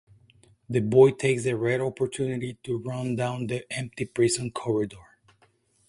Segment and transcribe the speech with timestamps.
[0.67, 5.19] The boy takes the rare opportunity to run down the empty prison corridor.